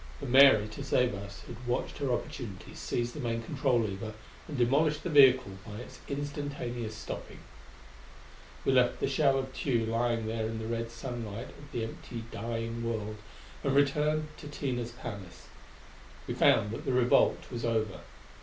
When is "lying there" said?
9.87-10.47